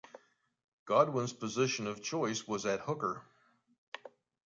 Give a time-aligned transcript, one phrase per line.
[0.85, 3.21] Godwins's position of choice was at hooker.